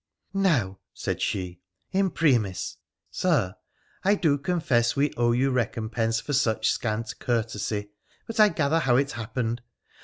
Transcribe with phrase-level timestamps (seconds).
[0.51, 1.61] 'Now,' said she,'
[2.01, 2.77] imprimis,
[3.11, 3.53] Sir,
[4.03, 7.91] I do confess we owe you recompense for such scant courtesy;
[8.25, 9.61] but I gather how it happened.